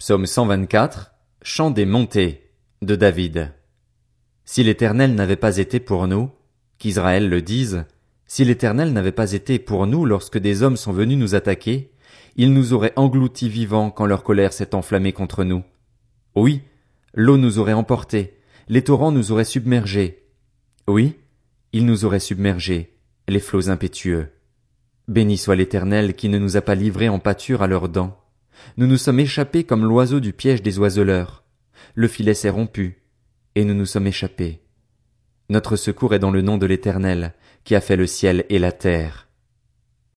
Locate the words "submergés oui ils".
19.44-21.84